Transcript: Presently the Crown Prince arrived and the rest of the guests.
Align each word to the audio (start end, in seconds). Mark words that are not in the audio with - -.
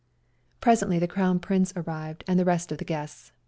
Presently 0.61 0.97
the 0.97 1.07
Crown 1.07 1.37
Prince 1.37 1.73
arrived 1.75 2.23
and 2.27 2.39
the 2.39 2.43
rest 2.43 2.71
of 2.71 2.79
the 2.79 2.85
guests. 2.85 3.31